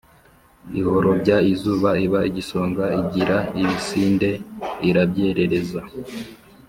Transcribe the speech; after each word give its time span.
Ihorobya 0.79 1.37
izuru 1.51 1.89
iba 2.05 2.19
igisongo 2.29 2.81
Igira 3.01 3.37
ibisinde 3.61 4.29
irabyerereza 4.89 5.79